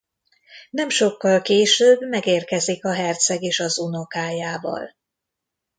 Nem 0.69 0.89
sokkal 0.89 1.41
később 1.41 2.01
megérkezik 2.01 2.85
a 2.85 2.93
herceg 2.93 3.41
is 3.41 3.59
az 3.59 3.77
unokájával. 3.77 4.95